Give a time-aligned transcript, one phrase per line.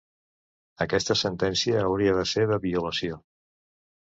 [0.85, 3.21] Aquesta sentència hauria de ser de violació.